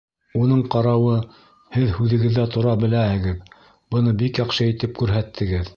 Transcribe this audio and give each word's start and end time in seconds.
—Уның 0.43 0.61
ҡарауы, 0.75 1.17
һеҙ 1.77 1.93
һүҙегеҙҙә 1.99 2.47
тора 2.57 2.75
беләһегеҙ, 2.85 3.47
быны 3.95 4.17
бик 4.25 4.45
яҡшы 4.47 4.71
итеп 4.75 5.03
күрһәттегеҙ. 5.03 5.69